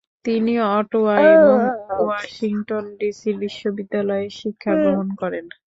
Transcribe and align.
তিনি 0.25 0.53
অটোয়া 0.71 1.15
এবং 1.35 1.59
ওয়াশিংটন 1.99 2.85
ডিসির 2.99 3.35
বিশ্ববিদ্যালয়েও 3.43 4.35
শিক্ষাগ্রহণ 4.39 5.07
করেন। 5.21 5.45